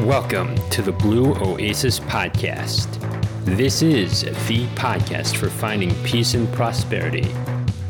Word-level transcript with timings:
Welcome 0.00 0.56
to 0.70 0.82
the 0.82 0.90
Blue 0.90 1.32
Oasis 1.36 2.00
Podcast. 2.00 2.88
This 3.44 3.82
is 3.82 4.22
the 4.48 4.66
podcast 4.74 5.36
for 5.36 5.48
finding 5.48 5.94
peace 6.02 6.34
and 6.34 6.52
prosperity, 6.52 7.32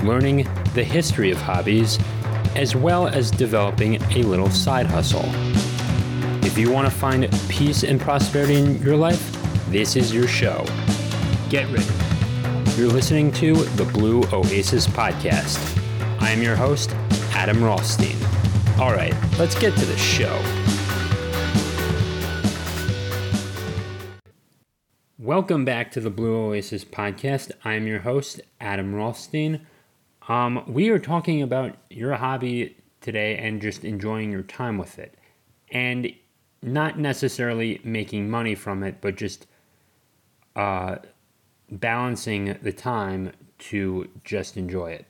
learning 0.02 0.46
the 0.74 0.84
history 0.84 1.30
of 1.30 1.38
hobbies, 1.38 1.98
as 2.54 2.76
well 2.76 3.06
as 3.06 3.30
developing 3.30 3.94
a 4.12 4.24
little 4.24 4.50
side 4.50 4.84
hustle. 4.84 5.24
If 6.44 6.58
you 6.58 6.70
want 6.70 6.86
to 6.86 6.94
find 6.94 7.30
peace 7.48 7.82
and 7.82 7.98
prosperity 7.98 8.56
in 8.56 8.82
your 8.82 8.96
life, 8.96 9.34
this 9.70 9.96
is 9.96 10.12
your 10.12 10.28
show. 10.28 10.66
Get 11.48 11.66
ready. 11.70 11.86
You're 12.76 12.92
listening 12.92 13.32
to 13.34 13.54
the 13.54 13.84
Blue 13.84 14.22
Oasis 14.34 14.86
Podcast. 14.86 15.58
I 16.20 16.30
am 16.30 16.42
your 16.42 16.56
host, 16.56 16.90
Adam 17.32 17.64
Rothstein. 17.64 18.16
All 18.78 18.92
right, 18.92 19.14
let's 19.38 19.58
get 19.58 19.74
to 19.78 19.86
the 19.86 19.96
show. 19.96 20.61
Welcome 25.22 25.64
back 25.64 25.92
to 25.92 26.00
the 26.00 26.10
Blue 26.10 26.34
Oasis 26.34 26.84
podcast. 26.84 27.52
I'm 27.64 27.86
your 27.86 28.00
host, 28.00 28.40
Adam 28.60 28.92
Rothstein. 28.92 29.64
Um, 30.26 30.64
we 30.66 30.88
are 30.88 30.98
talking 30.98 31.42
about 31.42 31.76
your 31.90 32.14
hobby 32.14 32.76
today 33.00 33.36
and 33.36 33.62
just 33.62 33.84
enjoying 33.84 34.32
your 34.32 34.42
time 34.42 34.78
with 34.78 34.98
it. 34.98 35.16
And 35.70 36.12
not 36.60 36.98
necessarily 36.98 37.80
making 37.84 38.30
money 38.30 38.56
from 38.56 38.82
it, 38.82 38.96
but 39.00 39.14
just 39.14 39.46
uh, 40.56 40.96
balancing 41.70 42.58
the 42.60 42.72
time 42.72 43.30
to 43.70 44.10
just 44.24 44.56
enjoy 44.56 44.90
it. 44.90 45.06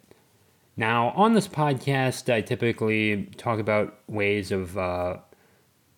Now, 0.77 1.15
on 1.17 1.33
this 1.33 1.49
podcast, 1.49 2.31
I 2.31 2.43
typically 2.43 3.31
talk 3.39 3.59
about 3.59 3.99
ways 4.09 4.53
of 4.53 4.77
uh, 4.77 5.17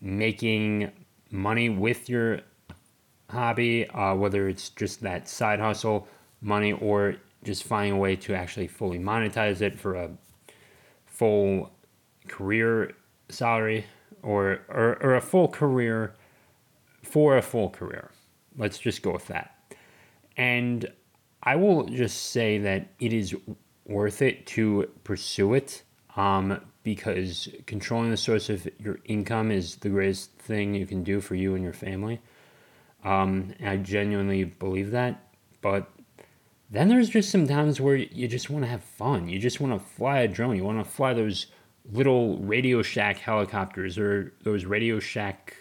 making 0.00 0.92
money 1.33 1.69
with 1.69 2.08
your 2.08 2.42
hobby, 3.34 3.89
uh, 3.91 4.14
whether 4.14 4.48
it's 4.48 4.70
just 4.70 5.00
that 5.03 5.28
side 5.28 5.61
hustle 5.61 6.08
money 6.41 6.72
or 6.72 7.17
just 7.42 7.64
finding 7.64 7.92
a 7.92 7.97
way 7.97 8.17
to 8.17 8.34
actually 8.34 8.67
fully 8.67 8.98
monetize 8.98 9.61
it 9.61 9.78
for 9.78 9.95
a 9.95 10.11
full 11.06 11.70
career 12.28 12.92
salary 13.28 13.84
or, 14.23 14.61
or, 14.69 14.97
or 15.03 15.14
a 15.17 15.20
full 15.20 15.48
career 15.48 16.14
for 17.03 17.36
a 17.36 17.42
full 17.42 17.70
career. 17.70 18.11
Let's 18.56 18.78
just 18.78 19.03
go 19.03 19.12
with 19.12 19.27
that. 19.27 19.55
And 20.36 20.86
I 21.42 21.56
will 21.56 21.84
just 21.84 22.30
say 22.30 22.58
that 22.58 22.89
it 22.98 23.12
is 23.12 23.34
worth 23.86 24.23
it 24.23 24.47
to 24.47 24.91
pursue 25.05 25.55
it 25.55 25.83
um, 26.17 26.61
because 26.83 27.48
controlling 27.67 28.11
the 28.11 28.17
source 28.17 28.48
of 28.48 28.69
your 28.78 28.98
income 29.05 29.51
is 29.51 29.77
the 29.77 29.91
greatest 29.91 30.30
thing 30.39 30.75
you 30.75 30.86
can 30.86 31.03
do 31.03 31.20
for 31.20 31.34
you 31.34 31.55
and 31.55 31.62
your 31.62 31.73
family. 31.73 32.20
Um, 33.05 33.55
I 33.64 33.77
genuinely 33.77 34.44
believe 34.44 34.91
that. 34.92 35.20
But 35.60 35.88
then 36.70 36.88
there's 36.88 37.08
just 37.08 37.30
some 37.30 37.46
times 37.46 37.80
where 37.80 37.96
you 37.96 38.27
just 38.27 38.50
want 38.50 38.64
to 38.64 38.70
have 38.70 38.83
fun. 38.83 39.28
You 39.28 39.38
just 39.38 39.61
want 39.61 39.72
to 39.74 39.86
fly 39.86 40.20
a 40.20 40.28
drone. 40.28 40.56
You 40.56 40.64
want 40.64 40.84
to 40.84 40.91
fly 40.91 41.12
those 41.12 41.46
little 41.92 42.38
Radio 42.38 42.83
Shack 42.83 43.19
helicopters 43.19 43.98
or 43.98 44.33
those 44.42 44.64
Radio 44.64 44.98
Shack 44.98 45.56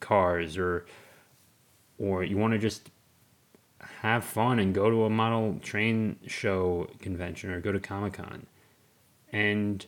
cars 0.00 0.58
or 0.58 0.86
or 1.98 2.24
you 2.24 2.36
want 2.36 2.52
to 2.52 2.58
just 2.58 2.90
have 3.80 4.24
fun 4.24 4.58
and 4.58 4.74
go 4.74 4.90
to 4.90 5.04
a 5.04 5.10
model 5.10 5.58
train 5.62 6.16
show 6.26 6.88
convention 6.98 7.50
or 7.50 7.60
go 7.60 7.70
to 7.70 7.78
Comic 7.78 8.14
Con. 8.14 8.46
And 9.32 9.86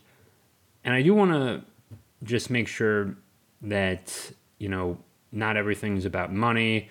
and 0.83 0.93
I 0.93 1.01
do 1.01 1.13
want 1.13 1.31
to 1.31 1.63
just 2.23 2.49
make 2.49 2.67
sure 2.67 3.15
that, 3.63 4.31
you 4.57 4.69
know, 4.69 4.97
not 5.35 5.57
everything's 5.57 6.05
about 6.05 6.33
money. 6.33 6.89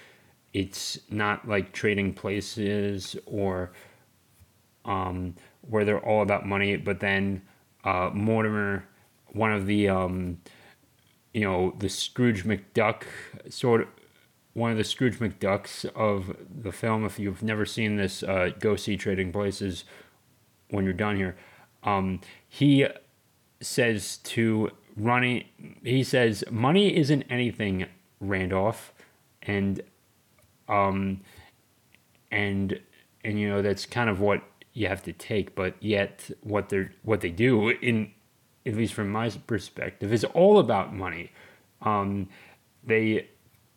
It's 0.53 0.99
not 1.11 1.49
like 1.49 1.73
trading 1.73 2.13
places 2.13 3.17
or 3.27 3.73
um, 4.85 5.35
where 5.63 5.85
they're 5.85 5.99
all 6.05 6.23
about 6.23 6.47
money. 6.47 6.77
But 6.77 7.01
then 7.01 7.43
uh, 7.85 8.11
Mortimer, 8.13 8.85
one 9.33 9.53
of 9.53 9.67
the 9.67 9.89
um, 9.89 10.41
you 11.33 11.43
know 11.43 11.75
the 11.79 11.89
Scrooge 11.89 12.45
McDuck 12.45 13.05
sort 13.49 13.83
of 13.83 13.89
one 14.53 14.71
of 14.71 14.77
the 14.77 14.85
Scrooge 14.85 15.19
McDucks 15.19 15.85
of 15.97 16.37
the 16.49 16.71
film. 16.73 17.05
If 17.05 17.19
you've 17.19 17.43
never 17.43 17.67
seen 17.67 17.97
this, 17.97 18.23
uh, 18.23 18.51
go 18.61 18.77
see 18.77 18.97
Trading 18.97 19.33
Places 19.33 19.85
when 20.71 20.85
you're 20.85 20.95
done 20.95 21.17
here. 21.17 21.37
Um, 21.83 22.21
he 22.49 22.87
says 23.61 24.19
to 24.19 24.71
Ronnie, 24.97 25.51
he 25.83 26.05
says, 26.05 26.45
money 26.51 26.97
isn't 26.97 27.23
anything 27.29 27.87
Randolph, 28.29 28.93
and 29.43 29.81
um, 30.69 31.21
and 32.31 32.81
and 33.25 33.39
you 33.39 33.49
know 33.49 33.63
that's 33.63 33.87
kind 33.87 34.11
of 34.11 34.21
what 34.21 34.43
you 34.73 34.89
have 34.89 35.03
to 35.05 35.13
take, 35.13 35.55
but 35.55 35.75
yet 35.81 36.31
what 36.43 36.69
they're 36.69 36.93
what 37.03 37.21
they 37.21 37.31
do 37.31 37.71
in 37.71 38.11
at 38.67 38.75
least 38.75 38.95
from 38.95 39.11
my 39.11 39.29
perspective 39.47 40.13
is 40.13 40.25
all 40.25 40.59
about 40.59 40.95
money. 40.95 41.31
Um, 41.83 42.29
they 42.83 43.29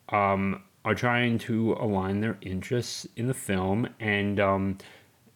um, 0.10 0.64
are 0.86 0.96
trying 0.96 1.38
to 1.40 1.74
align 1.74 2.22
their 2.22 2.38
interests 2.42 3.06
in 3.16 3.28
the 3.28 3.34
film, 3.34 3.90
and 4.00 4.40
um, 4.40 4.78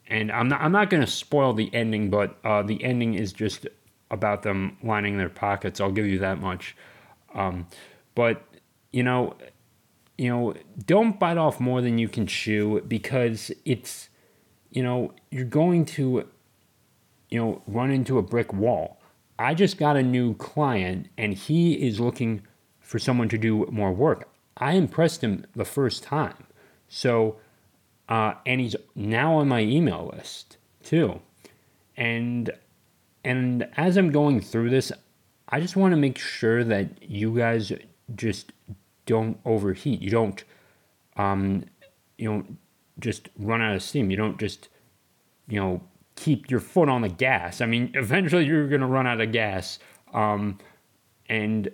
and 0.07 0.31
I'm 0.31 0.47
not 0.47 0.61
I'm 0.61 0.71
not 0.71 0.89
going 0.89 1.01
to 1.01 1.11
spoil 1.11 1.53
the 1.53 1.73
ending, 1.73 2.09
but 2.09 2.37
uh, 2.43 2.63
the 2.63 2.83
ending 2.83 3.13
is 3.15 3.33
just 3.33 3.67
about 4.09 4.43
them 4.43 4.77
lining 4.83 5.17
their 5.17 5.29
pockets. 5.29 5.79
I'll 5.79 5.91
give 5.91 6.05
you 6.05 6.19
that 6.19 6.39
much. 6.39 6.75
Um, 7.33 7.67
but 8.15 8.43
you 8.91 9.03
know, 9.03 9.35
you 10.17 10.29
know, 10.29 10.53
don't 10.85 11.19
bite 11.19 11.37
off 11.37 11.59
more 11.59 11.81
than 11.81 11.97
you 11.97 12.07
can 12.07 12.27
chew 12.27 12.81
because 12.87 13.51
it's, 13.65 14.09
you 14.69 14.83
know, 14.83 15.13
you're 15.31 15.45
going 15.45 15.85
to, 15.85 16.27
you 17.29 17.39
know, 17.39 17.61
run 17.67 17.91
into 17.91 18.17
a 18.17 18.21
brick 18.21 18.53
wall. 18.53 18.99
I 19.39 19.55
just 19.55 19.77
got 19.77 19.95
a 19.95 20.03
new 20.03 20.35
client 20.35 21.07
and 21.17 21.33
he 21.33 21.73
is 21.73 21.99
looking 21.99 22.43
for 22.79 22.99
someone 22.99 23.29
to 23.29 23.37
do 23.37 23.65
more 23.71 23.91
work. 23.91 24.29
I 24.57 24.73
impressed 24.73 25.23
him 25.23 25.45
the 25.55 25.65
first 25.65 26.03
time. 26.03 26.45
So, 26.87 27.37
uh, 28.09 28.33
and 28.45 28.61
he's 28.61 28.75
now 28.93 29.35
on 29.35 29.47
my 29.47 29.61
email 29.61 30.11
list 30.15 30.57
too. 30.83 31.21
And, 31.97 32.51
and 33.23 33.67
as 33.77 33.97
I'm 33.97 34.11
going 34.11 34.41
through 34.41 34.69
this, 34.69 34.91
I 35.49 35.59
just 35.59 35.75
want 35.75 35.93
to 35.93 35.97
make 35.97 36.17
sure 36.17 36.63
that 36.63 37.01
you 37.01 37.35
guys 37.35 37.71
just 38.15 38.51
don't 39.11 39.37
overheat. 39.45 40.01
You 40.01 40.09
don't, 40.09 40.43
um, 41.17 41.65
you 42.17 42.31
know, 42.31 42.45
just 42.99 43.29
run 43.37 43.61
out 43.61 43.75
of 43.75 43.83
steam. 43.83 44.09
You 44.09 44.17
don't 44.17 44.39
just, 44.39 44.69
you 45.47 45.59
know, 45.59 45.81
keep 46.15 46.49
your 46.49 46.59
foot 46.59 46.87
on 46.87 47.01
the 47.01 47.09
gas. 47.09 47.61
I 47.61 47.65
mean, 47.65 47.91
eventually 47.93 48.45
you're 48.45 48.67
going 48.67 48.81
to 48.81 48.87
run 48.87 49.07
out 49.07 49.19
of 49.19 49.31
gas. 49.31 49.79
Um, 50.13 50.57
and, 51.27 51.67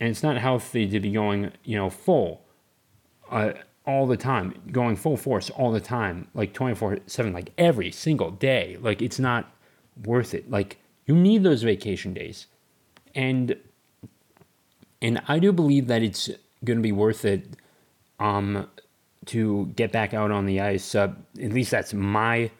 and 0.00 0.08
it's 0.10 0.22
not 0.22 0.36
healthy 0.36 0.88
to 0.88 1.00
be 1.00 1.10
going, 1.10 1.52
you 1.64 1.76
know, 1.76 1.90
full, 1.90 2.42
uh, 3.30 3.52
all 3.86 4.06
the 4.06 4.16
time, 4.16 4.54
going 4.72 4.96
full 4.96 5.16
force 5.16 5.50
all 5.50 5.70
the 5.70 5.80
time, 5.80 6.28
like 6.32 6.54
24 6.54 7.00
7, 7.06 7.32
like 7.32 7.50
every 7.58 7.90
single 7.90 8.30
day. 8.30 8.78
Like, 8.80 9.02
it's 9.02 9.18
not 9.18 9.52
worth 10.04 10.32
it. 10.32 10.50
Like, 10.50 10.78
you 11.06 11.14
need 11.14 11.42
those 11.42 11.62
vacation 11.62 12.14
days. 12.14 12.46
And, 13.14 13.56
and 15.02 15.20
I 15.28 15.38
do 15.38 15.52
believe 15.52 15.86
that 15.88 16.02
it's 16.02 16.30
going 16.64 16.78
to 16.78 16.82
be 16.82 16.92
worth 16.92 17.24
it 17.24 17.56
um, 18.18 18.68
to 19.26 19.66
get 19.76 19.92
back 19.92 20.14
out 20.14 20.30
on 20.30 20.46
the 20.46 20.60
ice. 20.60 20.94
Uh, 20.94 21.12
at 21.42 21.52
least 21.52 21.70
that's 21.70 21.94
my 21.94 22.50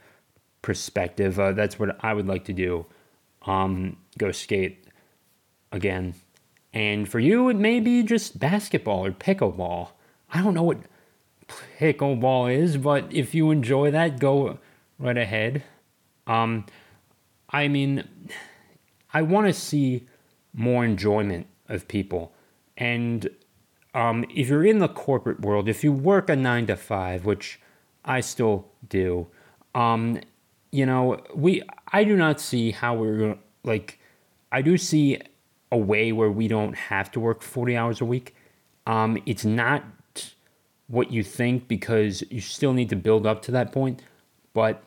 perspective. 0.62 1.38
Uh, 1.38 1.52
that's 1.52 1.78
what 1.78 1.96
I 2.04 2.14
would 2.14 2.26
like 2.26 2.44
to 2.46 2.52
do. 2.52 2.86
Um, 3.46 3.96
go 4.18 4.32
skate 4.32 4.86
again. 5.72 6.14
And 6.72 7.08
for 7.08 7.20
you, 7.20 7.48
it 7.48 7.56
may 7.56 7.80
be 7.80 8.02
just 8.02 8.38
basketball 8.38 9.04
or 9.04 9.12
pickleball. 9.12 9.90
I 10.32 10.42
don't 10.42 10.54
know 10.54 10.62
what 10.62 10.78
pickleball 11.78 12.52
is, 12.52 12.76
but 12.76 13.12
if 13.12 13.34
you 13.34 13.50
enjoy 13.50 13.90
that, 13.90 14.18
go 14.18 14.58
right 14.98 15.16
ahead. 15.16 15.62
Um, 16.26 16.66
I 17.50 17.68
mean, 17.68 18.08
I 19.12 19.22
want 19.22 19.46
to 19.46 19.52
see 19.52 20.08
more 20.52 20.84
enjoyment 20.84 21.46
of 21.68 21.86
people. 21.86 22.32
And 22.76 23.28
um, 23.94 24.24
if 24.34 24.48
you're 24.48 24.66
in 24.66 24.80
the 24.80 24.88
corporate 24.88 25.40
world, 25.40 25.68
if 25.68 25.84
you 25.84 25.92
work 25.92 26.28
a 26.28 26.36
nine 26.36 26.66
to 26.66 26.76
five, 26.76 27.24
which 27.24 27.60
I 28.04 28.20
still 28.20 28.66
do, 28.88 29.28
um, 29.74 30.20
you 30.72 30.84
know, 30.84 31.20
we 31.34 31.62
I 31.92 32.04
do 32.04 32.16
not 32.16 32.40
see 32.40 32.72
how 32.72 32.94
we're 32.94 33.18
gonna 33.18 33.38
like. 33.62 34.00
I 34.50 34.62
do 34.62 34.76
see 34.76 35.20
a 35.72 35.78
way 35.78 36.12
where 36.12 36.30
we 36.30 36.48
don't 36.48 36.74
have 36.74 37.10
to 37.12 37.20
work 37.20 37.42
forty 37.42 37.76
hours 37.76 38.00
a 38.00 38.04
week. 38.04 38.34
Um, 38.86 39.16
it's 39.24 39.44
not 39.44 39.84
what 40.88 41.10
you 41.10 41.22
think 41.22 41.68
because 41.68 42.22
you 42.30 42.40
still 42.40 42.72
need 42.72 42.90
to 42.90 42.96
build 42.96 43.26
up 43.26 43.42
to 43.42 43.52
that 43.52 43.72
point. 43.72 44.02
But 44.52 44.82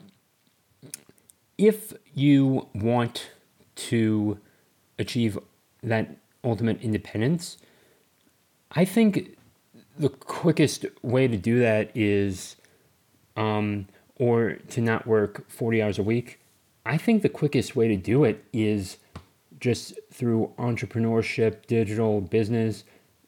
if 1.57 1.93
you 2.13 2.67
want 2.75 3.31
to 3.75 4.39
achieve 4.99 5.39
that 5.81 6.17
ultimate 6.43 6.81
independence, 6.81 7.57
I 8.71 8.85
think 8.85 9.37
the 9.97 10.09
quickest 10.09 10.85
way 11.01 11.27
to 11.27 11.37
do 11.37 11.59
that 11.59 11.95
is, 11.95 12.55
um, 13.35 13.87
or 14.15 14.53
to 14.69 14.81
not 14.81 15.07
work 15.07 15.49
40 15.49 15.81
hours 15.81 15.99
a 15.99 16.03
week. 16.03 16.39
I 16.85 16.97
think 16.97 17.21
the 17.21 17.29
quickest 17.29 17.75
way 17.75 17.87
to 17.87 17.95
do 17.95 18.23
it 18.23 18.43
is 18.53 18.97
just 19.59 19.93
through 20.11 20.53
entrepreneurship, 20.57 21.65
digital 21.65 22.21
business, 22.21 22.83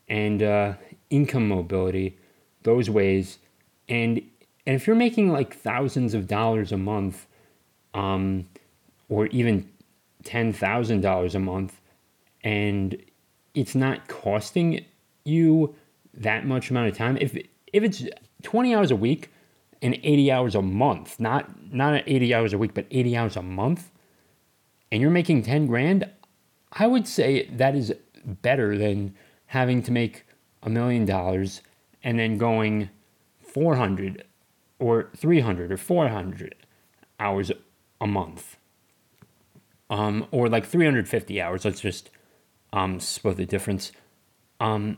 and 0.08 0.42
uh, 0.42 0.74
income 1.10 1.48
mobility, 1.48 2.18
those 2.64 2.90
ways. 2.90 3.40
And 3.88 4.22
and 4.66 4.76
if 4.76 4.86
you're 4.86 4.96
making 4.96 5.32
like 5.32 5.56
thousands 5.56 6.14
of 6.14 6.28
dollars 6.28 6.72
a 6.72 6.78
month, 6.78 7.26
um, 7.94 8.48
or 9.08 9.28
even 9.28 9.70
ten 10.24 10.54
thousand 10.54 11.02
dollars 11.02 11.36
a 11.36 11.40
month, 11.40 11.80
and 12.44 12.98
it's 13.54 13.76
not 13.76 14.08
costing 14.08 14.86
you 15.30 15.76
that 16.14 16.46
much 16.46 16.70
amount 16.70 16.90
of 16.90 16.98
time. 16.98 17.18
If 17.18 17.36
if 17.72 17.84
it's 17.84 18.04
twenty 18.44 18.74
hours 18.74 18.92
a 18.92 18.96
week 18.96 19.32
and 19.82 19.96
eighty 20.04 20.32
hours 20.32 20.56
a 20.56 20.62
month, 20.62 21.20
not 21.20 21.74
not 21.74 22.04
eighty 22.08 22.34
hours 22.34 22.54
a 22.54 22.58
week, 22.58 22.74
but 22.74 22.86
eighty 22.92 23.16
hours 23.16 23.38
a 23.38 23.44
month, 23.44 23.92
and 24.92 25.02
you're 25.02 25.12
making 25.12 25.44
ten 25.44 25.66
grand, 25.68 26.10
I 26.74 26.88
would 26.88 27.08
say 27.08 27.46
that 27.48 27.76
is 27.76 27.94
better 28.26 28.78
than 28.78 29.16
having 29.48 29.82
to 29.84 29.92
make 29.92 30.26
a 30.62 30.70
million 30.70 31.06
dollars 31.06 31.62
and 32.04 32.20
then 32.20 32.38
going 32.38 32.90
400 33.42 34.24
or 34.78 35.10
300 35.16 35.72
or 35.72 35.78
400 35.78 36.56
hours 37.20 37.52
a 38.00 38.08
month. 38.08 38.58
Um, 39.90 40.28
or 40.32 40.48
like 40.48 40.66
350 40.66 41.42
hours. 41.42 41.66
Let's 41.66 41.82
just 41.82 42.12
um, 42.72 43.00
split 43.00 43.38
the 43.38 43.46
difference. 43.46 43.92
Um, 44.60 44.98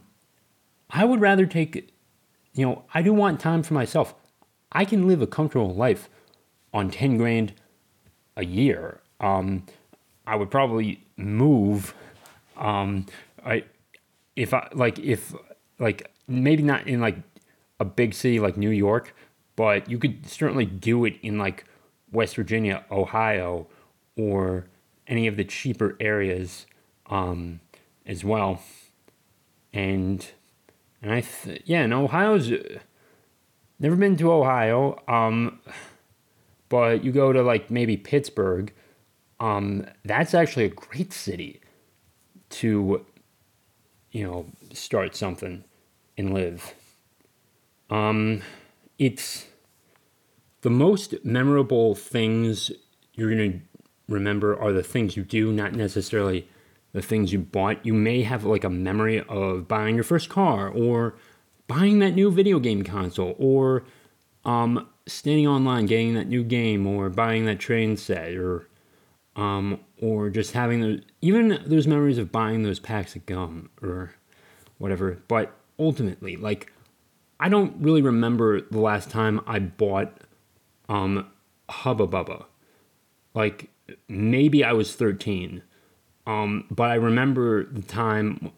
I 0.92 1.06
would 1.06 1.22
rather 1.22 1.46
take, 1.46 1.94
you 2.54 2.66
know, 2.66 2.84
I 2.94 3.02
do 3.02 3.14
want 3.14 3.40
time 3.40 3.64
for 3.64 3.74
myself. 3.74 4.14
I 4.72 4.86
can 4.86 5.08
live 5.08 5.22
a 5.22 5.28
comfortable 5.28 5.74
life 5.74 6.10
on 6.74 6.92
10 6.92 7.18
grand 7.18 7.54
a 8.36 8.46
year. 8.46 9.02
Um, 9.20 9.66
I 10.28 10.36
would 10.36 10.52
probably 10.52 11.04
move. 11.18 11.94
Um, 12.58 13.06
I 13.46 13.64
if 14.36 14.54
I 14.54 14.68
like 14.74 15.00
if 15.00 15.34
like 15.80 16.12
maybe 16.28 16.64
not 16.64 16.88
in 16.88 17.02
like 17.02 17.18
a 17.80 17.86
big 17.86 18.14
city 18.14 18.40
like 18.40 18.58
New 18.58 18.70
York, 18.70 19.16
but 19.56 19.90
you 19.90 19.98
could 19.98 20.28
certainly 20.28 20.66
do 20.66 21.06
it 21.06 21.16
in 21.22 21.38
like 21.38 21.66
West 22.12 22.36
Virginia, 22.36 22.86
Ohio, 22.92 23.68
or 24.16 24.68
any 25.08 25.28
of 25.28 25.38
the 25.38 25.44
cheaper 25.44 25.98
areas 26.00 26.66
um, 27.08 27.60
as 28.06 28.24
well. 28.24 28.62
And 29.74 30.26
and 31.02 31.12
I 31.12 31.22
th- 31.22 31.64
yeah, 31.66 31.82
and 31.82 31.94
Ohio's 31.94 32.52
never 33.80 33.96
been 33.96 34.18
to 34.18 34.32
Ohio. 34.32 35.02
Um, 35.08 35.60
but 36.70 37.04
you 37.04 37.12
go 37.12 37.34
to 37.34 37.42
like 37.42 37.70
maybe 37.70 37.98
Pittsburgh 37.98 38.74
um, 39.42 39.88
that's 40.06 40.36
actually 40.36 40.66
a 40.66 40.70
great 40.70 41.12
city 41.12 41.62
to, 42.50 43.04
you 44.12 44.24
know, 44.24 44.46
start 44.72 45.16
something 45.16 45.64
and 46.16 46.32
live. 46.32 46.76
Um, 47.90 48.44
it's 49.00 49.48
the 50.62 50.70
most 50.70 51.16
memorable 51.26 51.96
things 51.96 52.72
you're 53.16 53.34
to 53.36 53.60
remember 54.08 54.58
are 54.62 54.72
the 54.72 54.84
things 54.84 55.18
you 55.18 55.24
do, 55.24 55.52
not 55.52 55.74
necessarily 55.74 56.48
the 56.94 57.02
things 57.02 57.32
you 57.32 57.40
bought. 57.40 57.86
You 57.86 57.94
may 57.94 58.24
have 58.24 58.44
like 58.44 58.64
a 58.64 58.70
memory 58.70 59.22
of 59.22 59.68
buying 59.68 59.96
your 59.96 60.04
first 60.04 60.30
car 60.30 60.68
or 60.68 61.16
buying 61.68 62.00
that 62.00 62.16
new 62.16 62.32
video 62.32 62.60
game 62.60 62.84
console 62.84 63.36
or 63.38 63.84
um, 64.44 64.88
standing 65.06 65.48
online 65.48 65.86
getting 65.86 66.14
that 66.16 66.28
new 66.28 66.44
game 66.44 66.86
or 66.88 67.10
buying 67.10 67.46
that 67.46 67.60
train 67.60 67.98
set 67.98 68.36
or 68.36 68.68
um, 69.36 69.80
or 70.02 70.30
just 70.30 70.52
having 70.52 70.82
those, 70.82 71.00
even 71.22 71.62
those 71.66 71.88
memories 71.88 72.18
of 72.18 72.32
buying 72.32 72.64
those 72.64 72.80
packs 72.80 73.16
of 73.16 73.26
gum 73.26 73.70
or 73.82 74.14
whatever. 74.78 75.20
But 75.28 75.56
ultimately, 75.80 76.36
like, 76.36 76.74
I 77.40 77.48
don't 77.50 77.76
really 77.82 78.02
remember 78.02 78.62
the 78.62 78.80
last 78.80 79.10
time 79.10 79.40
I 79.48 79.60
bought 79.60 80.22
um, 80.90 81.28
Hubba 81.70 82.08
Bubba. 82.08 82.46
Like, 83.34 83.70
maybe 84.10 84.64
I 84.64 84.74
was 84.74 84.96
13. 84.96 85.64
Um, 86.26 86.66
but 86.70 86.92
I 86.92 86.96
remember 86.96 87.66
the 87.66 87.82
time 87.82 88.52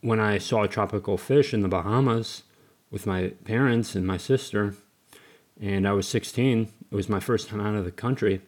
when 0.00 0.20
I 0.20 0.38
saw 0.38 0.62
a 0.62 0.68
tropical 0.68 1.16
fish 1.16 1.52
in 1.54 1.60
the 1.60 1.68
Bahamas 1.68 2.42
with 2.90 3.06
my 3.06 3.28
parents 3.44 3.94
and 3.94 4.06
my 4.06 4.16
sister, 4.16 4.74
and 5.60 5.86
I 5.86 5.92
was 5.92 6.08
16. 6.08 6.68
It 6.90 6.94
was 6.94 7.08
my 7.08 7.20
first 7.20 7.48
time 7.48 7.60
out 7.60 7.74
of 7.74 7.84
the 7.84 7.90
country. 7.90 8.40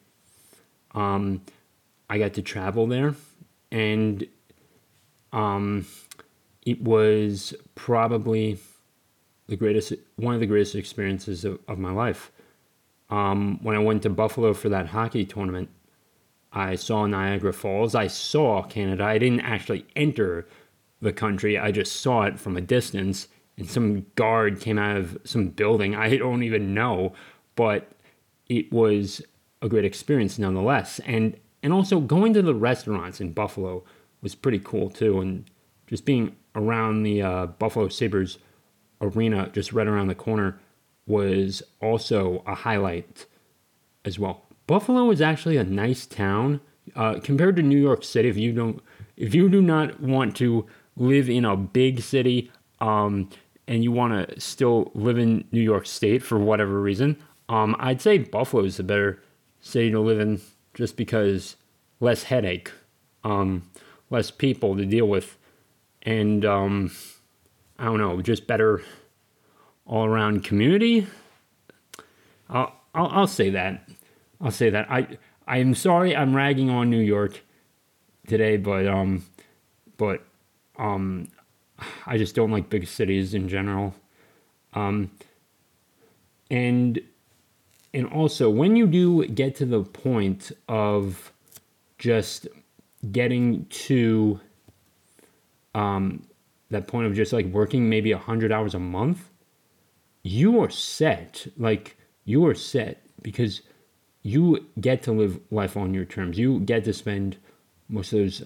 Um, 0.94 1.43
I 2.11 2.19
got 2.19 2.35
to 2.35 2.43
travel 2.43 2.87
there, 2.87 3.15
and 3.71 4.27
um, 5.33 5.87
it 6.67 6.83
was 6.83 7.55
probably 7.75 8.59
the 9.47 9.56
greatest, 9.56 9.93
one 10.17 10.35
of 10.35 10.41
the 10.41 10.47
greatest 10.47 10.75
experiences 10.75 11.44
of, 11.44 11.59
of 11.69 11.79
my 11.79 11.93
life. 11.93 12.31
Um, 13.11 13.59
when 13.62 13.77
I 13.77 13.79
went 13.79 14.03
to 14.03 14.11
Buffalo 14.11 14.55
for 14.55 14.69
that 14.71 14.89
hockey 14.89 15.25
tournament, 15.25 15.69
I 16.53 16.75
saw 16.75 17.07
Niagara 17.07 17.53
Falls. 17.53 17.95
I 17.95 18.07
saw 18.07 18.63
Canada. 18.63 19.05
I 19.05 19.19
didn't 19.19 19.41
actually 19.41 19.87
enter 19.97 20.47
the 21.01 21.13
country. 21.13 21.59
I 21.59 21.73
just 21.73 22.01
saw 22.01 22.23
it 22.23 22.39
from 22.39 22.57
a 22.57 22.61
distance. 22.61 23.29
And 23.57 23.69
some 23.69 24.07
guard 24.15 24.61
came 24.61 24.79
out 24.79 24.97
of 24.97 25.19
some 25.25 25.49
building. 25.49 25.95
I 25.95 26.17
don't 26.17 26.43
even 26.43 26.75
know, 26.75 27.15
but 27.55 27.91
it 28.49 28.73
was 28.73 29.23
a 29.61 29.69
great 29.69 29.85
experience 29.85 30.39
nonetheless. 30.39 31.01
And 31.01 31.37
and 31.63 31.73
also 31.73 32.01
going 32.01 32.35
to 32.35 32.43
the 32.43 32.55
restaurants 32.55 33.21
in 33.21 33.33
Buffalo 33.33 33.85
was 34.21 34.35
pretty 34.35 34.59
cool 34.59 34.91
too. 34.91 35.21
And 35.21 35.45
just 35.87 36.05
being 36.05 36.35
around 36.55 37.03
the 37.03 37.23
uh, 37.23 37.47
Buffalo 37.47 37.89
Sabres 37.89 38.39
arena, 39.01 39.49
just 39.53 39.73
right 39.73 39.87
around 39.87 40.09
the 40.09 40.15
corner, 40.15 40.59
was 41.07 41.63
also 41.81 42.43
a 42.47 42.55
highlight 42.55 43.27
as 44.05 44.19
well. 44.19 44.43
Buffalo 44.73 45.11
is 45.11 45.21
actually 45.21 45.59
a 45.59 45.65
nice 45.65 46.07
town 46.07 46.59
uh, 46.97 47.21
compared 47.23 47.57
to 47.57 47.63
New 47.63 47.77
York 47.77 48.03
City. 48.03 48.31
If 48.31 48.39
you 48.39 48.55
don't, 48.55 48.83
if 49.19 49.35
you 49.35 49.51
do 49.51 49.61
not 49.61 50.01
want 50.01 50.35
to 50.37 50.65
live 50.97 51.29
in 51.29 51.45
a 51.45 51.59
big 51.59 52.01
city, 52.01 52.51
um, 52.81 53.29
and 53.69 53.85
you 53.85 53.93
want 53.93 54.31
to 54.31 54.41
still 54.41 54.91
live 54.94 55.19
in 55.19 55.44
New 55.53 55.61
York 55.61 55.85
State 55.85 56.23
for 56.23 56.39
whatever 56.39 56.81
reason, 56.81 57.23
um, 57.51 57.77
I'd 57.81 58.01
say 58.01 58.17
Buffalo 58.17 58.65
is 58.65 58.79
the 58.79 58.82
better 58.82 59.23
city 59.61 59.91
to 59.91 60.01
live 60.01 60.19
in 60.19 60.41
just 60.73 60.96
because 60.96 61.56
less 62.01 62.23
headache, 62.23 62.73
um, 63.25 63.69
less 64.08 64.31
people 64.31 64.75
to 64.75 64.87
deal 64.87 65.06
with, 65.06 65.37
and 66.01 66.46
um, 66.46 66.93
I 67.79 67.85
don't 67.85 67.99
know, 67.99 68.23
just 68.23 68.46
better 68.46 68.81
all 69.85 70.06
around 70.06 70.44
community. 70.44 71.08
I'll, 72.49 72.73
I'll, 72.94 73.08
I'll 73.08 73.27
say 73.27 73.51
that. 73.51 73.87
I'll 74.43 74.51
say 74.51 74.70
that. 74.70 74.91
I 74.91 75.19
I'm 75.46 75.75
sorry 75.75 76.17
I'm 76.17 76.34
ragging 76.34 76.69
on 76.70 76.91
New 76.91 77.01
York 77.01 77.43
today, 78.27 78.56
but 78.56 78.87
um, 78.87 79.25
but 79.96 80.25
um, 80.79 81.29
I 82.06 82.19
just 82.19 82.34
don't 82.34 82.51
like 82.51 82.69
big 82.69 82.87
cities 82.87 83.34
in 83.34 83.49
general. 83.49 83.94
Um, 84.75 85.11
and 86.51 87.01
and 87.94 88.06
also 88.08 88.51
when 88.51 88.77
you 88.77 88.87
do 88.87 89.27
get 89.27 89.55
to 89.56 89.67
the 89.67 89.82
point 89.82 90.53
of 90.69 91.32
just 91.99 92.49
getting 93.11 93.67
to 93.67 94.41
um, 95.75 96.22
that 96.70 96.87
point 96.87 97.06
of 97.06 97.15
just 97.15 97.32
like 97.32 97.46
working 97.46 97.89
maybe 97.89 98.13
100 98.13 98.51
hours 98.53 98.75
a 98.75 98.79
month 98.79 99.31
you 100.22 100.61
are 100.61 100.70
set 100.70 101.46
like 101.56 101.96
you 102.25 102.46
are 102.46 102.55
set 102.55 103.03
because 103.22 103.63
you 104.22 104.67
get 104.81 105.02
to 105.02 105.12
live 105.12 105.41
life 105.50 105.76
on 105.76 105.94
your 105.94 106.05
terms 106.05 106.38
you 106.38 106.60
get 106.60 106.84
to 106.84 106.93
spend 106.93 107.36
most 107.88 108.12
of 108.12 108.19
those 108.20 108.43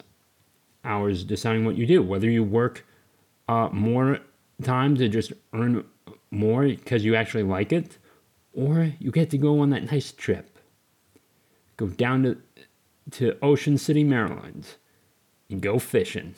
hours 0.85 1.25
deciding 1.25 1.65
what 1.65 1.77
you 1.77 1.87
do 1.87 2.03
whether 2.03 2.31
you 2.31 2.43
work 2.43 2.87
uh, 3.49 3.69
more 3.73 4.21
time 4.63 4.97
to 4.97 5.09
just 5.09 5.33
earn 5.53 5.85
more 6.31 6.63
because 6.65 7.05
you 7.05 7.15
actually 7.15 7.43
like 7.43 7.73
it 7.73 7.99
or 8.57 8.93
you 8.99 9.11
get 9.13 9.31
to 9.31 9.39
go 9.39 9.61
on 9.61 9.71
that 9.71 9.93
nice 9.93 10.11
trip. 10.11 10.59
Go 11.77 11.89
down 11.89 12.23
to, 12.23 12.39
to 13.13 13.39
Ocean 13.43 13.77
City, 13.77 14.03
Maryland, 14.03 14.67
and 15.51 15.61
go 15.61 15.79
fishing, 15.79 16.35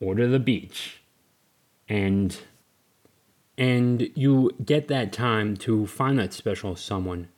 or 0.00 0.16
to 0.16 0.26
the 0.26 0.40
beach. 0.40 1.02
And 1.88 2.36
and 3.56 4.10
you 4.14 4.50
get 4.62 4.88
that 4.88 5.12
time 5.12 5.56
to 5.58 5.86
find 5.86 6.18
that 6.18 6.34
special 6.34 6.76
someone. 6.76 7.28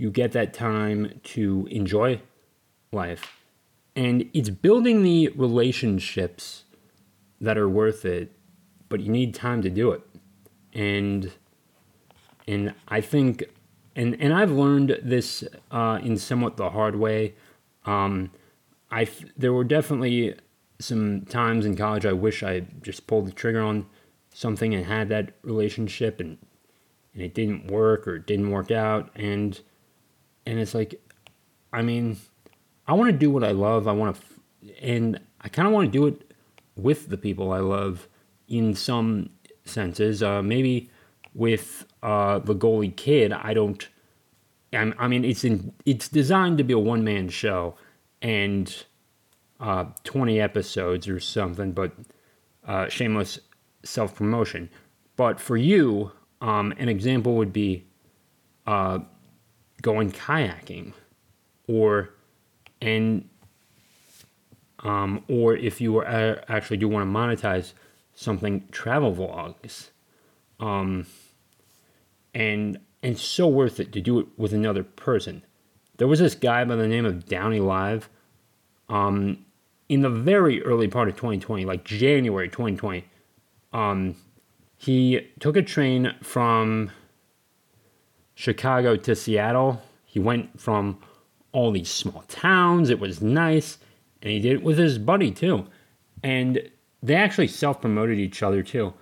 You 0.00 0.10
get 0.10 0.32
that 0.32 0.54
time 0.54 1.20
to 1.24 1.68
enjoy 1.70 2.20
life. 2.92 3.36
And 3.94 4.30
it's 4.32 4.50
building 4.50 5.02
the 5.02 5.28
relationships 5.36 6.64
that 7.40 7.58
are 7.58 7.68
worth 7.68 8.04
it 8.04 8.32
but 8.90 9.00
you 9.00 9.10
need 9.10 9.32
time 9.34 9.62
to 9.62 9.70
do 9.70 9.92
it. 9.92 10.02
And 10.74 11.32
and 12.46 12.74
I 12.88 13.00
think 13.00 13.44
and 13.96 14.20
and 14.20 14.34
I've 14.34 14.50
learned 14.50 15.00
this 15.02 15.42
uh, 15.70 15.98
in 16.02 16.18
somewhat 16.18 16.58
the 16.58 16.70
hard 16.70 16.96
way. 16.96 17.34
Um, 17.86 18.30
I 18.90 19.08
there 19.38 19.54
were 19.54 19.64
definitely 19.64 20.34
some 20.78 21.22
times 21.22 21.64
in 21.64 21.76
college 21.76 22.04
I 22.04 22.12
wish 22.12 22.42
I 22.42 22.60
just 22.82 23.06
pulled 23.06 23.26
the 23.26 23.32
trigger 23.32 23.62
on 23.62 23.86
something 24.32 24.74
and 24.74 24.84
had 24.84 25.08
that 25.08 25.32
relationship 25.42 26.20
and 26.20 26.36
and 27.14 27.22
it 27.22 27.34
didn't 27.34 27.70
work 27.70 28.06
or 28.06 28.16
it 28.16 28.26
didn't 28.26 28.50
work 28.50 28.70
out 28.70 29.10
and 29.14 29.60
and 30.50 30.58
it's 30.58 30.74
like 30.74 31.00
I 31.72 31.82
mean 31.82 32.16
I 32.86 32.94
want 32.94 33.10
to 33.10 33.16
do 33.16 33.30
what 33.30 33.44
I 33.44 33.52
love 33.52 33.86
I 33.86 33.92
want 33.92 34.16
to 34.16 34.84
and 34.84 35.20
I 35.40 35.48
kind 35.48 35.68
of 35.68 35.72
want 35.72 35.92
to 35.92 35.98
do 35.98 36.06
it 36.06 36.34
with 36.76 37.08
the 37.08 37.16
people 37.16 37.52
I 37.52 37.60
love 37.60 38.08
in 38.48 38.74
some 38.74 39.30
senses 39.64 40.22
uh, 40.22 40.42
maybe 40.42 40.90
with 41.34 41.86
uh, 42.02 42.40
the 42.40 42.54
goalie 42.54 42.94
kid 42.94 43.32
I 43.32 43.54
don't 43.54 43.88
I 44.72 45.06
mean 45.08 45.24
it's 45.24 45.44
in 45.44 45.72
it's 45.86 46.08
designed 46.08 46.58
to 46.58 46.64
be 46.64 46.72
a 46.72 46.78
one 46.78 47.04
man 47.04 47.28
show 47.28 47.76
and 48.20 48.84
uh, 49.60 49.84
20 50.04 50.40
episodes 50.40 51.06
or 51.08 51.20
something 51.20 51.72
but 51.72 51.92
uh, 52.66 52.88
shameless 52.88 53.38
self 53.84 54.14
promotion. 54.14 54.70
But 55.16 55.40
for 55.40 55.56
you, 55.56 56.12
um, 56.40 56.72
an 56.78 56.88
example 56.88 57.34
would 57.36 57.52
be 57.52 57.84
uh, 58.66 59.00
going 59.82 60.10
kayaking, 60.10 60.92
or 61.66 62.10
and 62.80 63.28
um, 64.80 65.24
or 65.28 65.54
if 65.56 65.80
you 65.80 66.02
actually 66.04 66.76
do 66.78 66.88
want 66.88 67.06
to 67.06 67.10
monetize 67.10 67.72
something, 68.14 68.66
travel 68.70 69.14
vlogs, 69.14 69.90
um, 70.58 71.06
and 72.34 72.78
and 73.02 73.18
so 73.18 73.48
worth 73.48 73.80
it 73.80 73.92
to 73.92 74.00
do 74.00 74.18
it 74.20 74.26
with 74.36 74.52
another 74.52 74.82
person. 74.82 75.42
There 75.96 76.08
was 76.08 76.18
this 76.18 76.34
guy 76.34 76.64
by 76.64 76.76
the 76.76 76.88
name 76.88 77.04
of 77.04 77.26
Downey 77.26 77.60
Live. 77.60 78.08
Um, 78.88 79.44
in 79.88 80.02
the 80.02 80.10
very 80.10 80.62
early 80.62 80.88
part 80.88 81.08
of 81.08 81.16
2020, 81.16 81.64
like 81.64 81.84
January 81.84 82.48
2020, 82.48 83.04
um, 83.72 84.14
he 84.76 85.28
took 85.40 85.56
a 85.56 85.62
train 85.62 86.14
from 86.22 86.90
Chicago 88.40 88.96
to 88.96 89.14
Seattle. 89.14 89.82
He 90.06 90.18
went 90.18 90.58
from 90.58 90.98
all 91.52 91.70
these 91.70 91.90
small 91.90 92.24
towns. 92.26 92.88
It 92.88 92.98
was 92.98 93.20
nice. 93.20 93.76
And 94.22 94.32
he 94.32 94.40
did 94.40 94.52
it 94.52 94.62
with 94.62 94.78
his 94.78 94.96
buddy 94.96 95.30
too. 95.30 95.66
And 96.22 96.70
they 97.02 97.16
actually 97.16 97.48
self 97.48 97.82
promoted 97.82 98.18
each 98.18 98.42
other 98.42 98.62
too. 98.62 98.94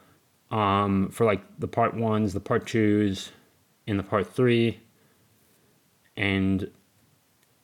Um, 0.50 1.10
for 1.10 1.24
like 1.24 1.40
the 1.60 1.68
part 1.68 1.94
ones, 1.94 2.32
the 2.32 2.40
part 2.40 2.66
twos, 2.66 3.30
and 3.86 3.96
the 3.96 4.02
part 4.02 4.26
three. 4.26 4.80
And 6.16 6.68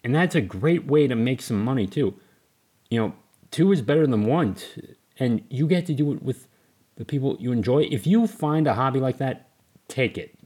and 0.04 0.14
that's 0.14 0.36
a 0.36 0.40
great 0.40 0.86
way 0.86 1.08
to 1.08 1.16
make 1.16 1.42
some 1.42 1.64
money 1.64 1.88
too. 1.88 2.14
You 2.88 3.00
know, 3.00 3.14
two 3.50 3.72
is 3.72 3.82
better 3.82 4.06
than 4.06 4.26
one. 4.26 4.54
And 5.18 5.42
you 5.50 5.66
get 5.66 5.86
to 5.86 5.92
do 5.92 6.12
it 6.12 6.22
with 6.22 6.46
the 6.94 7.04
people 7.04 7.36
you 7.40 7.50
enjoy. 7.50 7.88
If 7.90 8.06
you 8.06 8.28
find 8.28 8.68
a 8.68 8.74
hobby 8.74 9.00
like 9.00 9.18
that, 9.18 9.48
take 9.88 10.16
it 10.16 10.38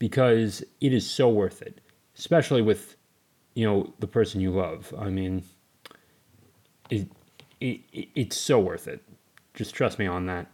because 0.00 0.64
it 0.80 0.92
is 0.92 1.08
so 1.08 1.28
worth 1.28 1.62
it, 1.62 1.80
especially 2.18 2.62
with 2.62 2.96
you 3.54 3.64
know 3.64 3.94
the 4.00 4.08
person 4.08 4.40
you 4.40 4.50
love. 4.50 4.92
I 4.98 5.10
mean, 5.10 5.44
it, 6.90 7.08
it, 7.60 7.80
it's 7.92 8.36
so 8.36 8.58
worth 8.58 8.88
it. 8.88 9.04
Just 9.54 9.74
trust 9.74 10.00
me 10.00 10.08
on 10.08 10.26
that. 10.26 10.48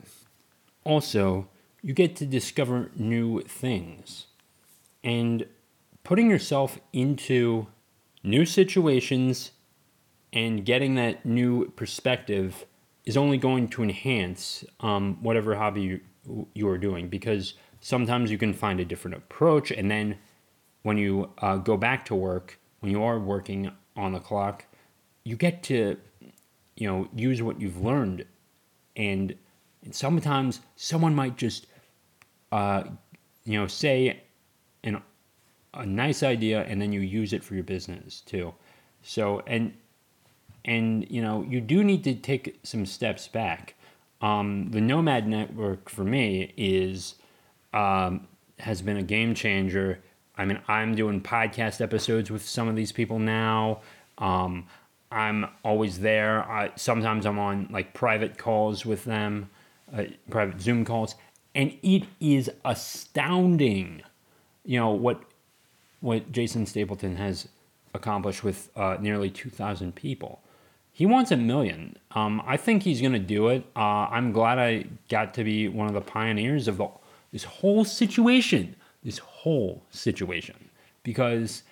Also, 0.84 1.48
you 1.80 1.94
get 1.94 2.16
to 2.16 2.26
discover 2.26 2.90
new 2.96 3.40
things 3.42 4.26
and 5.02 5.46
putting 6.04 6.28
yourself 6.28 6.78
into 6.92 7.68
new 8.22 8.44
situations 8.44 9.52
and 10.32 10.64
getting 10.64 10.96
that 10.96 11.24
new 11.24 11.70
perspective 11.70 12.66
is 13.04 13.16
only 13.16 13.38
going 13.38 13.68
to 13.68 13.82
enhance 13.82 14.64
um, 14.80 15.22
whatever 15.22 15.54
hobby 15.54 15.82
you, 15.82 16.48
you 16.54 16.68
are 16.68 16.78
doing 16.78 17.08
because 17.08 17.54
sometimes 17.86 18.32
you 18.32 18.38
can 18.38 18.52
find 18.52 18.80
a 18.80 18.84
different 18.84 19.16
approach. 19.16 19.70
And 19.70 19.88
then 19.88 20.18
when 20.82 20.98
you 20.98 21.30
uh, 21.38 21.56
go 21.56 21.76
back 21.76 22.04
to 22.06 22.16
work 22.16 22.58
when 22.80 22.90
you 22.90 23.00
are 23.00 23.18
working 23.20 23.70
on 23.96 24.12
the 24.12 24.18
clock 24.18 24.64
you 25.22 25.36
get 25.36 25.62
to 25.62 25.96
you 26.74 26.88
know 26.88 27.08
use 27.14 27.42
what 27.42 27.60
you've 27.60 27.80
learned. 27.80 28.24
And, 28.96 29.34
and 29.84 29.94
sometimes 29.94 30.60
someone 30.74 31.14
might 31.14 31.36
just 31.36 31.66
uh, 32.50 32.82
you 33.44 33.58
know 33.58 33.68
say 33.68 34.20
an, 34.82 35.00
a 35.74 35.86
nice 35.86 36.24
idea 36.24 36.62
and 36.64 36.82
then 36.82 36.92
you 36.92 37.00
use 37.00 37.32
it 37.32 37.44
for 37.44 37.54
your 37.54 37.64
business 37.64 38.20
too. 38.20 38.52
So 39.02 39.42
and 39.46 39.72
and 40.64 41.08
you 41.08 41.22
know 41.22 41.42
you 41.48 41.60
do 41.60 41.84
need 41.84 42.02
to 42.02 42.14
take 42.16 42.58
some 42.64 42.84
steps 42.84 43.28
back. 43.28 43.74
Um, 44.20 44.70
the 44.72 44.80
Nomad 44.80 45.28
Network 45.28 45.88
for 45.88 46.02
me 46.02 46.52
is 46.56 47.14
um, 47.76 48.26
has 48.58 48.80
been 48.80 48.96
a 48.96 49.02
game 49.02 49.34
changer. 49.34 50.00
I 50.36 50.44
mean, 50.46 50.58
I'm 50.66 50.94
doing 50.94 51.20
podcast 51.20 51.80
episodes 51.80 52.30
with 52.30 52.42
some 52.42 52.68
of 52.68 52.76
these 52.76 52.90
people 52.90 53.18
now. 53.18 53.80
Um, 54.18 54.66
I'm 55.12 55.46
always 55.62 56.00
there. 56.00 56.42
I, 56.50 56.72
sometimes 56.76 57.26
I'm 57.26 57.38
on 57.38 57.68
like 57.70 57.92
private 57.92 58.38
calls 58.38 58.86
with 58.86 59.04
them, 59.04 59.50
uh, 59.94 60.04
private 60.30 60.60
Zoom 60.60 60.84
calls, 60.84 61.14
and 61.54 61.76
it 61.82 62.04
is 62.18 62.50
astounding. 62.64 64.02
You 64.64 64.80
know 64.80 64.90
what 64.90 65.22
what 66.00 66.32
Jason 66.32 66.66
Stapleton 66.66 67.16
has 67.16 67.48
accomplished 67.94 68.44
with 68.44 68.70
uh, 68.76 68.96
nearly 69.00 69.30
2,000 69.30 69.94
people. 69.94 70.40
He 70.92 71.06
wants 71.06 71.30
a 71.30 71.36
million. 71.36 71.96
Um, 72.12 72.42
I 72.46 72.56
think 72.56 72.82
he's 72.82 73.00
going 73.00 73.14
to 73.14 73.18
do 73.18 73.48
it. 73.48 73.64
Uh, 73.74 74.06
I'm 74.10 74.32
glad 74.32 74.58
I 74.58 74.84
got 75.08 75.34
to 75.34 75.44
be 75.44 75.68
one 75.68 75.88
of 75.88 75.94
the 75.94 76.00
pioneers 76.02 76.68
of 76.68 76.76
the, 76.76 76.88
this 77.36 77.44
whole 77.44 77.84
situation. 77.84 78.74
This 79.04 79.18
whole 79.18 79.84
situation, 79.90 80.56
because 81.02 81.64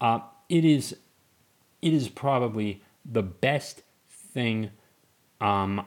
uh, 0.00 0.20
it 0.48 0.64
is, 0.64 0.96
it 1.82 1.92
is 1.92 2.08
probably 2.08 2.82
the 3.04 3.22
best 3.22 3.82
thing, 4.32 4.70
um, 5.42 5.86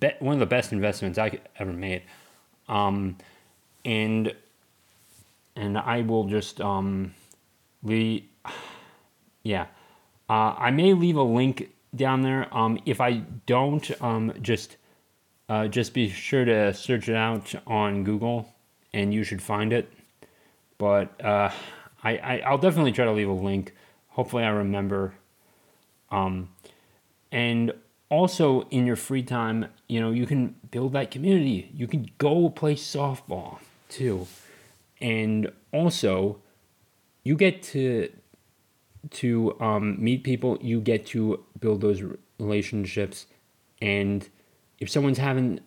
be, 0.00 0.10
one 0.18 0.34
of 0.34 0.40
the 0.40 0.46
best 0.46 0.70
investments 0.70 1.18
I 1.18 1.40
ever 1.58 1.72
made, 1.72 2.02
um, 2.68 3.16
and 3.86 4.34
and 5.56 5.78
I 5.78 6.02
will 6.02 6.24
just 6.24 6.60
um, 6.60 7.14
we, 7.82 8.28
yeah, 9.44 9.66
uh, 10.28 10.54
I 10.58 10.70
may 10.70 10.92
leave 10.92 11.16
a 11.16 11.22
link 11.22 11.70
down 11.96 12.20
there. 12.20 12.54
Um, 12.54 12.78
if 12.84 13.00
I 13.00 13.22
don't, 13.46 13.90
um, 14.02 14.34
just 14.42 14.76
uh, 15.48 15.68
just 15.68 15.94
be 15.94 16.10
sure 16.10 16.44
to 16.44 16.74
search 16.74 17.08
it 17.08 17.16
out 17.16 17.54
on 17.66 18.04
Google, 18.04 18.53
and 18.94 19.12
you 19.12 19.24
should 19.24 19.42
find 19.42 19.72
it. 19.72 19.92
But 20.78 21.22
uh, 21.22 21.50
I, 22.02 22.16
I 22.16 22.38
I'll 22.46 22.58
definitely 22.58 22.92
try 22.92 23.04
to 23.04 23.12
leave 23.12 23.28
a 23.28 23.32
link. 23.32 23.74
Hopefully, 24.08 24.44
I 24.44 24.50
remember. 24.50 25.14
Um, 26.10 26.50
and 27.30 27.72
also 28.08 28.62
in 28.70 28.86
your 28.86 28.96
free 28.96 29.22
time, 29.22 29.66
you 29.88 30.00
know, 30.00 30.12
you 30.12 30.26
can 30.26 30.54
build 30.70 30.92
that 30.92 31.10
community. 31.10 31.70
You 31.74 31.88
can 31.88 32.08
go 32.18 32.48
play 32.48 32.76
softball 32.76 33.58
too, 33.88 34.26
and 35.00 35.50
also 35.72 36.40
you 37.24 37.36
get 37.36 37.62
to 37.64 38.10
to 39.10 39.60
um, 39.60 40.02
meet 40.02 40.24
people, 40.24 40.56
you 40.62 40.80
get 40.80 41.04
to 41.06 41.44
build 41.60 41.80
those 41.82 42.02
relationships. 42.38 43.26
And 43.82 44.26
if 44.78 44.88
someone's 44.88 45.18
having 45.18 45.60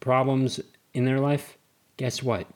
problems 0.00 0.60
in 0.92 1.04
their 1.04 1.20
life, 1.20 1.56
guess 1.98 2.20
what? 2.20 2.48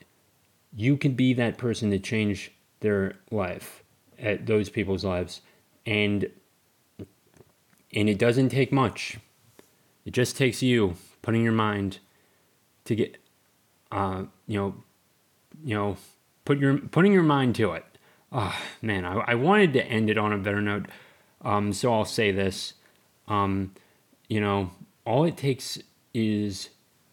You 0.75 0.97
can 0.97 1.15
be 1.15 1.35
that 1.35 1.59
person 1.59 1.91
to 1.91 1.99
change 1.99 2.53
their 2.81 3.15
life, 3.31 3.83
at 4.19 4.47
those 4.47 4.69
people's 4.69 5.05
lives. 5.05 5.41
And 5.87 6.31
and 7.93 8.09
it 8.09 8.19
doesn't 8.19 8.49
take 8.49 8.73
much. 8.73 9.19
It 10.05 10.13
just 10.13 10.37
takes 10.37 10.63
you 10.63 10.97
putting 11.23 11.43
your 11.43 11.53
mind 11.53 11.99
to 12.85 12.95
get 12.95 13.19
uh, 13.93 14.25
you 14.47 14.59
know 14.59 14.75
you 15.65 15.75
know 15.75 15.97
put 16.45 16.59
your 16.59 16.79
putting 16.79 17.13
your 17.13 17.23
mind 17.23 17.55
to 17.57 17.73
it 17.73 17.85
oh, 18.35 18.55
man, 18.83 19.05
I, 19.05 19.15
I 19.29 19.35
wanted 19.37 19.73
to 19.75 19.87
end 19.87 20.11
it 20.11 20.19
on 20.19 20.33
a 20.33 20.39
better 20.39 20.61
note. 20.61 20.87
Um, 21.43 21.73
so 21.73 21.93
I'll 21.95 22.05
say 22.05 22.33
this. 22.33 22.75
Um, 23.29 23.73
you 24.29 24.41
know, 24.41 24.73
all 25.07 25.25
it 25.25 25.37
takes 25.37 25.79
is 26.13 26.71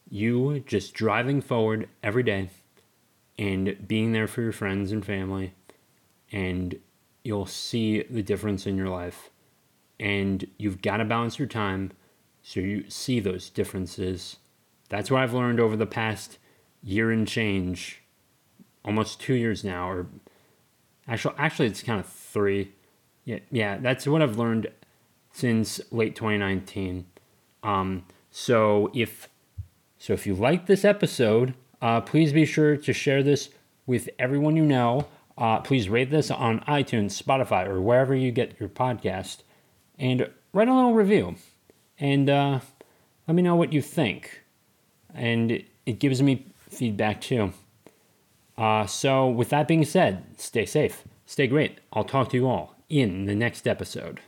you 0.09 0.61
just 0.65 0.93
driving 0.93 1.41
forward 1.41 1.87
every 2.03 2.23
day 2.23 2.49
and 3.41 3.87
being 3.87 4.11
there 4.11 4.27
for 4.27 4.43
your 4.43 4.51
friends 4.51 4.91
and 4.91 5.03
family, 5.03 5.55
and 6.31 6.79
you'll 7.23 7.47
see 7.47 8.03
the 8.03 8.21
difference 8.21 8.67
in 8.67 8.77
your 8.77 8.87
life. 8.87 9.31
And 9.99 10.45
you've 10.57 10.83
got 10.83 10.97
to 10.97 11.05
balance 11.05 11.39
your 11.39 11.47
time 11.47 11.91
so 12.43 12.59
you 12.59 12.87
see 12.89 13.19
those 13.19 13.49
differences 13.49 14.37
That's 14.89 15.09
what 15.09 15.23
I've 15.23 15.33
learned 15.33 15.59
over 15.59 15.75
the 15.75 15.87
past 15.87 16.37
year 16.83 17.11
and 17.11 17.27
change, 17.27 18.01
almost 18.83 19.19
two 19.19 19.35
years 19.35 19.63
now, 19.63 19.89
or 19.89 20.07
actually, 21.07 21.35
actually, 21.37 21.67
it's 21.67 21.81
kind 21.81 21.99
of 21.99 22.05
three. 22.05 22.73
Yeah, 23.25 23.39
yeah, 23.49 23.77
that's 23.77 24.05
what 24.05 24.21
I've 24.21 24.37
learned 24.37 24.67
since 25.31 25.79
late 25.91 26.15
2019. 26.15 27.05
Um, 27.63 28.05
so 28.31 28.91
if 28.93 29.29
so, 29.97 30.13
if 30.13 30.27
you 30.27 30.35
like 30.35 30.65
this 30.65 30.83
episode, 30.83 31.53
uh, 31.81 32.01
please 32.01 32.31
be 32.33 32.45
sure 32.45 32.77
to 32.77 32.93
share 32.93 33.23
this 33.23 33.49
with 33.85 34.09
everyone 34.19 34.55
you 34.55 34.65
know. 34.65 35.07
Uh, 35.37 35.59
please 35.59 35.89
rate 35.89 36.11
this 36.11 36.29
on 36.29 36.59
iTunes, 36.61 37.21
Spotify, 37.21 37.67
or 37.67 37.81
wherever 37.81 38.13
you 38.13 38.31
get 38.31 38.59
your 38.59 38.69
podcast, 38.69 39.37
and 39.97 40.29
write 40.53 40.67
a 40.67 40.73
little 40.73 40.93
review, 40.93 41.35
and 41.99 42.29
uh, 42.29 42.59
let 43.27 43.35
me 43.35 43.41
know 43.41 43.55
what 43.55 43.73
you 43.73 43.81
think. 43.81 44.41
And 45.13 45.51
it, 45.51 45.65
it 45.85 45.99
gives 45.99 46.21
me 46.21 46.45
feedback 46.69 47.21
too. 47.21 47.53
Uh, 48.57 48.85
so, 48.85 49.27
with 49.27 49.49
that 49.49 49.67
being 49.67 49.85
said, 49.85 50.23
stay 50.37 50.65
safe, 50.65 51.03
stay 51.25 51.47
great. 51.47 51.79
I'll 51.93 52.03
talk 52.03 52.29
to 52.29 52.37
you 52.37 52.47
all 52.47 52.75
in 52.89 53.25
the 53.25 53.35
next 53.35 53.67
episode. 53.67 54.19